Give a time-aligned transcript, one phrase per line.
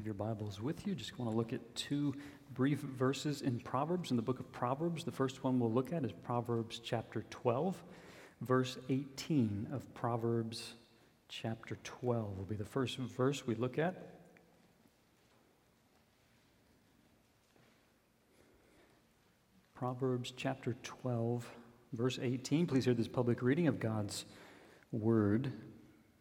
[0.00, 2.14] have your Bibles with you, just want to look at two
[2.54, 5.04] brief verses in Proverbs, in the book of Proverbs.
[5.04, 7.84] The first one we'll look at is Proverbs chapter 12,
[8.40, 10.72] verse 18 of Proverbs
[11.28, 14.16] chapter 12 will be the first verse we look at.
[19.74, 21.46] Proverbs chapter 12,
[21.92, 22.66] verse 18.
[22.66, 24.24] Please hear this public reading of God's
[24.92, 25.52] word.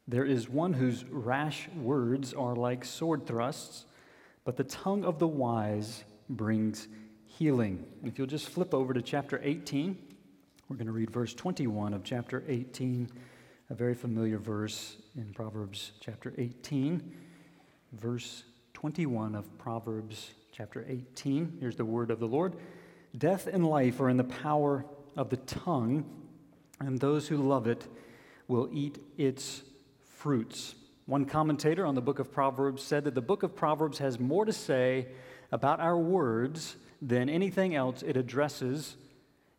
[0.10, 3.86] There is one whose rash words are like sword thrusts,
[4.44, 6.88] but the tongue of the wise brings
[7.28, 7.86] healing.
[8.02, 9.96] And if you'll just flip over to chapter 18,
[10.68, 13.08] we're going to read verse 21 of chapter 18,
[13.70, 17.16] a very familiar verse in Proverbs chapter 18,
[17.94, 21.58] verse 21 of Proverbs chapter 18.
[21.60, 22.56] Here's the word of the Lord
[23.16, 26.04] Death and life are in the power of the tongue,
[26.80, 27.86] and those who love it
[28.48, 29.62] will eat its
[30.20, 30.76] fruits.
[31.06, 34.44] One commentator on the book of Proverbs said that the book of Proverbs has more
[34.44, 35.08] to say
[35.50, 38.98] about our words than anything else it addresses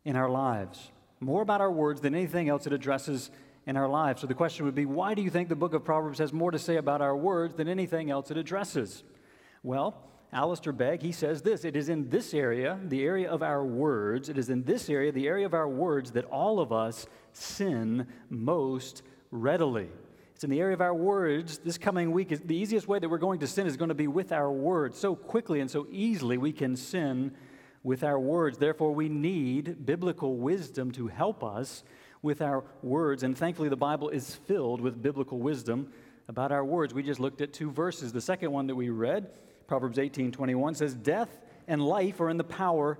[0.05, 0.91] in our lives.
[1.19, 3.31] More about our words than anything else it addresses
[3.65, 4.21] in our lives.
[4.21, 6.51] So the question would be why do you think the book of Proverbs has more
[6.51, 9.03] to say about our words than anything else it addresses?
[9.63, 9.97] Well,
[10.31, 14.29] Alistair Begg, he says this it is in this area, the area of our words,
[14.29, 18.05] it is in this area, the area of our words, that all of us sin
[18.29, 19.89] most readily.
[20.41, 21.59] It's in the area of our words.
[21.59, 23.93] This coming week is the easiest way that we're going to sin is going to
[23.93, 24.97] be with our words.
[24.97, 27.35] So quickly and so easily we can sin
[27.83, 28.57] with our words.
[28.57, 31.83] Therefore, we need biblical wisdom to help us
[32.23, 33.21] with our words.
[33.21, 35.93] And thankfully, the Bible is filled with biblical wisdom
[36.27, 36.91] about our words.
[36.91, 38.11] We just looked at two verses.
[38.11, 39.29] The second one that we read,
[39.67, 42.97] Proverbs 18 21, says, Death and life are in the power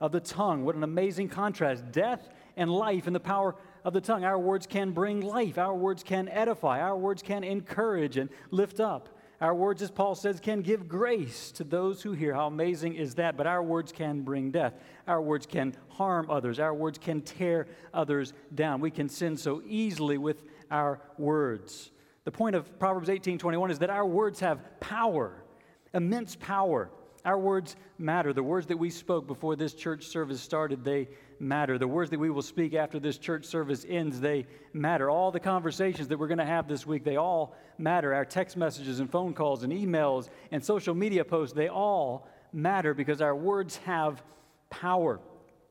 [0.00, 0.64] of the tongue.
[0.64, 1.90] What an amazing contrast.
[1.90, 4.24] Death and life in the power of the tongue.
[4.24, 8.80] Our words can bring life, our words can edify, our words can encourage and lift
[8.80, 9.10] up.
[9.40, 12.32] Our words, as Paul says, can give grace to those who hear.
[12.32, 13.36] How amazing is that?
[13.36, 14.74] But our words can bring death.
[15.06, 16.58] Our words can harm others.
[16.58, 18.80] Our words can tear others down.
[18.80, 21.90] We can sin so easily with our words.
[22.24, 25.44] The point of Proverbs 18 21 is that our words have power,
[25.92, 26.90] immense power.
[27.24, 28.32] Our words matter.
[28.32, 31.08] The words that we spoke before this church service started, they
[31.38, 31.78] matter.
[31.78, 35.10] The words that we will speak after this church service ends, they matter.
[35.10, 38.14] All the conversations that we're going to have this week, they all matter.
[38.14, 42.94] Our text messages and phone calls and emails and social media posts, they all matter
[42.94, 44.22] because our words have
[44.70, 45.20] power.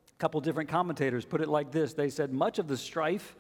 [0.09, 3.35] A couple different commentators put it like this they said, Much of the strife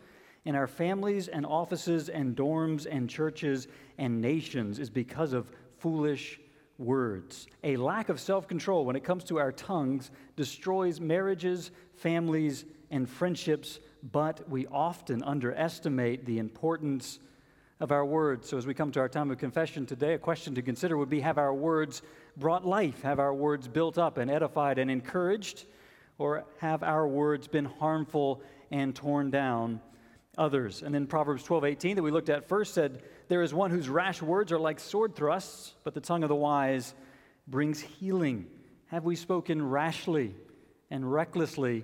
[0.45, 3.67] in our families and offices and dorms and churches
[3.97, 6.39] and nations is because of foolish
[6.77, 7.47] words.
[7.63, 13.09] A lack of self control when it comes to our tongues destroys marriages, families, and
[13.09, 13.79] friendships,
[14.11, 17.19] but we often underestimate the importance
[17.79, 18.49] of our words.
[18.49, 21.09] So, as we come to our time of confession today, a question to consider would
[21.09, 22.01] be Have our words
[22.37, 23.01] brought life?
[23.01, 25.65] Have our words built up and edified and encouraged?
[26.17, 28.41] Or have our words been harmful
[28.71, 29.81] and torn down
[30.37, 30.81] others?
[30.81, 33.89] And then Proverbs 12 18 that we looked at first said, There is one whose
[33.89, 36.93] rash words are like sword thrusts, but the tongue of the wise
[37.47, 38.47] brings healing.
[38.87, 40.35] Have we spoken rashly
[40.91, 41.83] and recklessly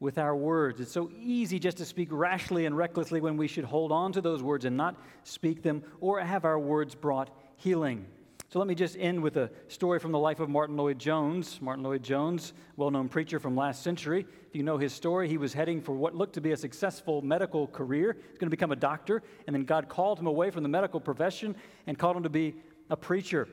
[0.00, 0.80] with our words.
[0.80, 4.20] It's so easy just to speak rashly and recklessly when we should hold on to
[4.20, 8.06] those words and not speak them or have our words brought healing.
[8.52, 11.60] So let me just end with a story from the life of Martyn Lloyd-Jones.
[11.62, 14.26] Martyn Lloyd-Jones, well known preacher from last century.
[14.48, 17.22] If you know his story, he was heading for what looked to be a successful
[17.22, 18.16] medical career.
[18.18, 20.98] He's going to become a doctor, and then God called him away from the medical
[20.98, 21.54] profession
[21.86, 22.56] and called him to be
[22.90, 23.46] a preacher.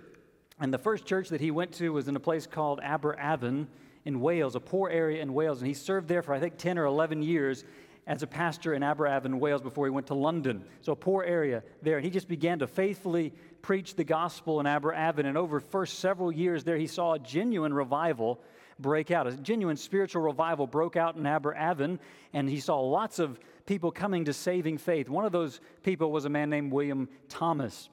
[0.60, 3.68] And the first church that he went to was in a place called Aberavon
[4.06, 6.80] in Wales, a poor area in Wales, and he served there for I think 10
[6.80, 7.66] or 11 years
[8.08, 10.64] as a pastor in Aberavon, Wales, before he went to London.
[10.82, 11.98] So a poor area there.
[11.98, 13.34] And he just began to faithfully
[13.68, 15.26] preach the gospel in Aberavon.
[15.26, 18.40] And over first several years there, he saw a genuine revival
[18.80, 19.28] break out.
[19.28, 22.00] A genuine spiritual revival broke out in Aberavon,
[22.32, 25.10] and he saw lots of people coming to saving faith.
[25.10, 27.90] One of those people was a man named William Thomas.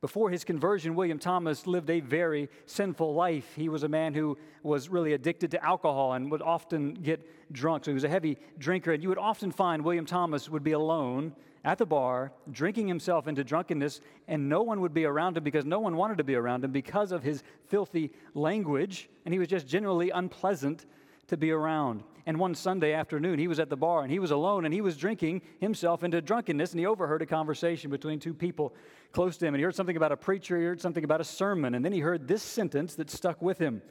[0.00, 3.48] Before his conversion, William Thomas lived a very sinful life.
[3.54, 7.84] He was a man who was really addicted to alcohol and would often get drunk.
[7.84, 8.92] So he was a heavy drinker.
[8.92, 11.32] And you would often find William Thomas would be alone
[11.64, 15.64] at the bar, drinking himself into drunkenness, and no one would be around him because
[15.64, 19.08] no one wanted to be around him because of his filthy language.
[19.24, 20.86] And he was just generally unpleasant
[21.28, 22.02] to be around.
[22.26, 24.80] And one Sunday afternoon, he was at the bar and he was alone and he
[24.80, 26.72] was drinking himself into drunkenness.
[26.72, 28.74] And he overheard a conversation between two people
[29.12, 29.54] close to him.
[29.54, 31.74] And he heard something about a preacher, he heard something about a sermon.
[31.74, 33.82] And then he heard this sentence that stuck with him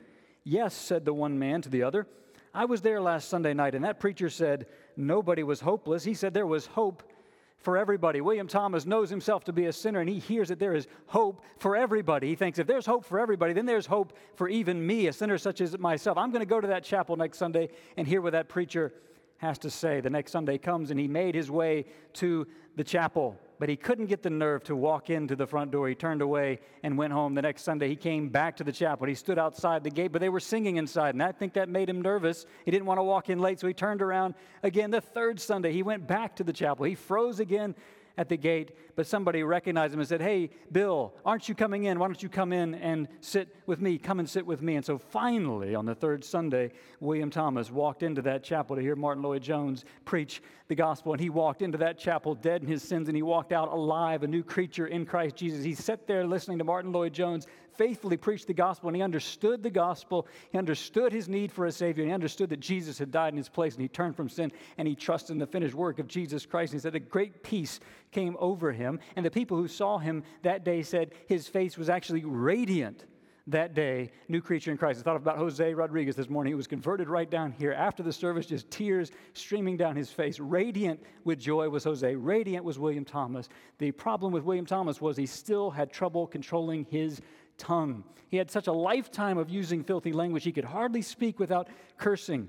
[0.43, 2.07] Yes, said the one man to the other.
[2.53, 4.65] I was there last Sunday night, and that preacher said
[4.97, 6.03] nobody was hopeless.
[6.03, 7.03] He said there was hope
[7.61, 8.21] for everybody.
[8.21, 11.43] William Thomas knows himself to be a sinner and he hears that there is hope
[11.57, 12.27] for everybody.
[12.27, 15.37] He thinks if there's hope for everybody, then there's hope for even me, a sinner
[15.37, 16.17] such as myself.
[16.17, 18.93] I'm going to go to that chapel next Sunday and hear what that preacher
[19.37, 20.01] has to say.
[20.01, 24.07] The next Sunday comes and he made his way to the chapel but he couldn't
[24.07, 25.87] get the nerve to walk into the front door.
[25.87, 27.35] He turned away and went home.
[27.35, 29.05] The next Sunday, he came back to the chapel.
[29.05, 31.87] He stood outside the gate, but they were singing inside, and I think that made
[31.87, 32.47] him nervous.
[32.65, 34.89] He didn't want to walk in late, so he turned around again.
[34.89, 36.85] The third Sunday, he went back to the chapel.
[36.85, 37.75] He froze again
[38.17, 41.99] at the gate, but somebody recognized him and said, Hey, Bill, aren't you coming in?
[41.99, 43.97] Why don't you come in and sit with me?
[43.97, 44.75] Come and sit with me.
[44.75, 48.95] And so finally, on the third Sunday, William Thomas walked into that chapel to hear
[48.95, 51.13] Martyn Lloyd-Jones preach the gospel.
[51.13, 54.23] And he walked into that chapel dead in his sins, and he walked out alive,
[54.23, 55.63] a new creature in Christ Jesus.
[55.63, 59.69] He sat there listening to Martyn Lloyd-Jones faithfully preach the gospel, and he understood the
[59.69, 60.27] gospel.
[60.51, 63.49] He understood his need for a Savior, he understood that Jesus had died in his
[63.49, 66.45] place, and he turned from sin, and he trusted in the finished work of Jesus
[66.45, 66.73] Christ.
[66.73, 67.79] And he said a great peace
[68.11, 71.89] came over him, and the people who saw him that day said his face was
[71.89, 73.05] actually radiant
[73.47, 74.99] that day, new creature in Christ.
[74.99, 76.51] I thought about Jose Rodriguez this morning.
[76.51, 80.39] He was converted right down here after the service, just tears streaming down his face.
[80.39, 82.15] Radiant with joy was Jose.
[82.15, 83.49] Radiant was William Thomas.
[83.79, 87.21] The problem with William Thomas was he still had trouble controlling his
[87.57, 88.03] tongue.
[88.29, 91.67] He had such a lifetime of using filthy language, he could hardly speak without
[91.97, 92.47] cursing.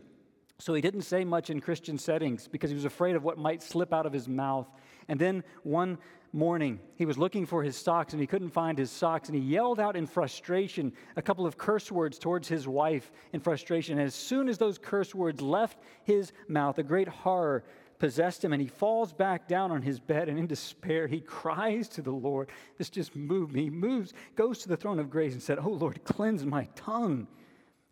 [0.63, 3.65] So he didn't say much in Christian settings because he was afraid of what might
[3.65, 4.69] slip out of his mouth.
[5.09, 5.99] And then one
[6.33, 9.29] morning, he was looking for his socks and he couldn't find his socks.
[9.29, 13.41] And he yelled out in frustration a couple of curse words towards his wife in
[13.41, 13.99] frustration.
[13.99, 17.65] And as soon as those curse words left his mouth, a great horror
[17.99, 21.89] possessed him, and he falls back down on his bed, and in despair, he cries
[21.89, 22.51] to the Lord.
[22.79, 23.65] This just moved me.
[23.65, 27.27] He moves, goes to the throne of grace, and said, Oh Lord, cleanse my tongue.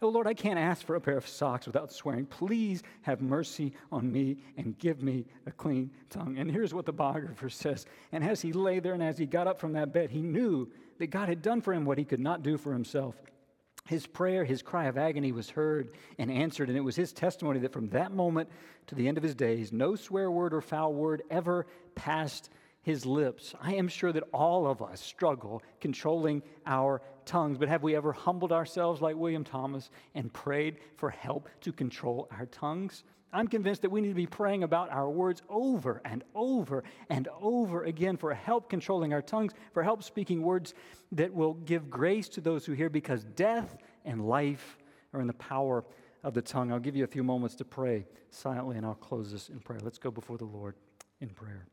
[0.03, 2.25] Oh Lord, I can't ask for a pair of socks without swearing.
[2.25, 6.39] Please have mercy on me and give me a clean tongue.
[6.39, 7.85] And here's what the biographer says.
[8.11, 10.71] And as he lay there and as he got up from that bed, he knew
[10.99, 13.15] that God had done for him what he could not do for himself.
[13.87, 17.61] His prayer, his cry of agony was heard and answered, and it was his testimony
[17.61, 18.49] that from that moment
[18.87, 22.51] to the end of his days, no swear word or foul word ever passed
[22.83, 23.55] his lips.
[23.61, 28.13] I am sure that all of us struggle controlling our tongues, but have we ever
[28.13, 33.05] humbled ourselves like William Thomas and prayed for help to control our tongues?
[33.33, 37.29] I'm convinced that we need to be praying about our words over and over and
[37.41, 40.75] over again for help controlling our tongues, for help speaking words
[41.13, 44.79] that will give grace to those who hear, because death and life
[45.13, 45.85] are in the power
[46.25, 46.73] of the tongue.
[46.73, 49.81] I'll give you a few moments to pray silently, and I'll close this in prayer.
[49.81, 50.75] Let's go before the Lord
[51.21, 51.67] in prayer.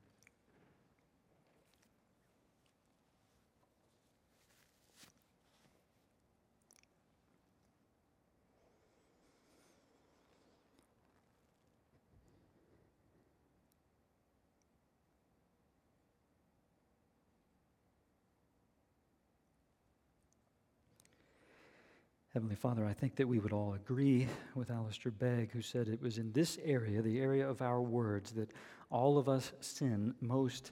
[22.37, 25.99] Heavenly Father, I think that we would all agree with Alistair Begg, who said it
[25.99, 28.51] was in this area, the area of our words, that
[28.91, 30.69] all of us sin most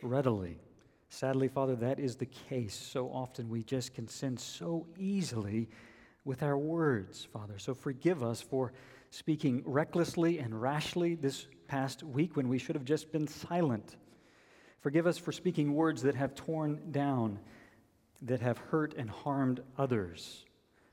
[0.00, 0.60] readily.
[1.08, 2.76] Sadly, Father, that is the case.
[2.76, 5.68] So often we just can sin so easily
[6.24, 7.58] with our words, Father.
[7.58, 8.72] So forgive us for
[9.10, 13.96] speaking recklessly and rashly this past week when we should have just been silent.
[14.78, 17.40] Forgive us for speaking words that have torn down,
[18.22, 20.44] that have hurt and harmed others.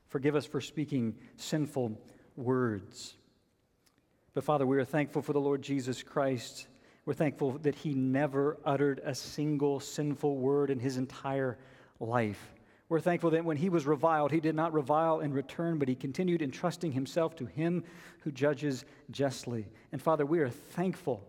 [0.08, 2.00] Forgive us for speaking sinful
[2.36, 3.14] words.
[4.34, 6.68] But Father, we are thankful for the Lord Jesus Christ.
[7.04, 11.58] We're thankful that he never uttered a single sinful word in his entire
[12.00, 12.52] life.
[12.88, 15.94] We're thankful that when he was reviled, he did not revile in return, but he
[15.94, 17.82] continued entrusting himself to him
[18.20, 19.66] who judges justly.
[19.90, 21.24] And Father, we are thankful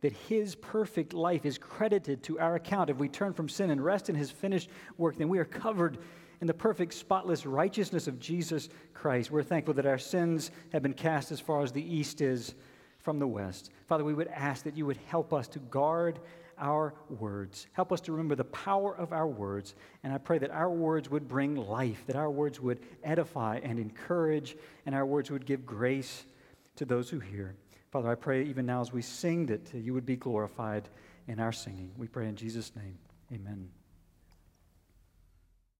[0.00, 2.90] that his perfect life is credited to our account.
[2.90, 4.68] If we turn from sin and rest in his finished
[4.98, 5.98] work, then we are covered
[6.40, 9.30] in the perfect, spotless righteousness of Jesus Christ.
[9.30, 12.54] We're thankful that our sins have been cast as far as the east is
[12.98, 13.70] from the west.
[13.86, 16.18] Father, we would ask that you would help us to guard
[16.58, 17.66] our words.
[17.72, 19.74] Help us to remember the power of our words.
[20.02, 23.78] And I pray that our words would bring life, that our words would edify and
[23.78, 26.24] encourage, and our words would give grace
[26.76, 27.54] to those who hear.
[27.90, 30.88] Father, I pray even now as we sing that you would be glorified
[31.28, 31.92] in our singing.
[31.96, 32.98] We pray in Jesus' name.
[33.32, 33.68] Amen.